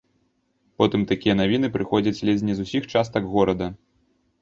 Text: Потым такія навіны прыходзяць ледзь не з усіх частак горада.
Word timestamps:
Потым 0.81 1.03
такія 1.11 1.35
навіны 1.41 1.71
прыходзяць 1.77 2.23
ледзь 2.31 2.47
не 2.51 2.59
з 2.59 2.69
усіх 2.69 2.83
частак 2.97 3.33
горада. 3.39 3.73